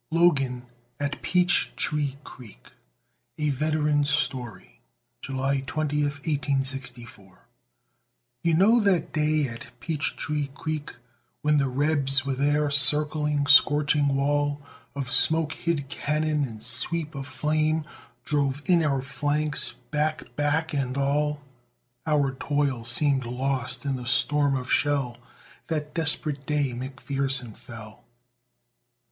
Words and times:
LOGAN 0.09 0.65
AT 0.99 1.21
PEACH 1.21 1.73
TREE 1.75 2.15
CREEK 2.23 2.71
A 3.37 3.49
VETERAN'S 3.49 4.09
STORY 4.09 4.81
[July 5.21 5.61
20, 5.67 5.97
1864] 6.01 7.37
You 8.41 8.53
know 8.55 8.79
that 8.79 9.13
day 9.13 9.47
at 9.47 9.69
Peach 9.79 10.15
Tree 10.15 10.49
Creek, 10.55 10.95
When 11.43 11.59
the 11.59 11.67
Rebs 11.67 12.25
with 12.25 12.39
their 12.39 12.71
circling, 12.71 13.45
scorching 13.45 14.15
wall 14.15 14.59
Of 14.95 15.11
smoke 15.11 15.51
hid 15.53 15.87
cannon 15.87 16.45
and 16.45 16.63
sweep 16.63 17.13
of 17.13 17.27
flame 17.27 17.85
Drove 18.25 18.63
in 18.65 18.83
our 18.83 19.03
flanks, 19.03 19.73
back! 19.91 20.35
back! 20.35 20.73
and 20.73 20.97
all 20.97 21.41
Our 22.07 22.31
toil 22.33 22.83
seemed 22.85 23.23
lost 23.25 23.85
in 23.85 23.97
the 23.97 24.07
storm 24.07 24.55
of 24.55 24.71
shell 24.71 25.17
That 25.67 25.93
desperate 25.93 26.47
day 26.47 26.71
McPherson 26.71 27.55
fell! 27.55 28.03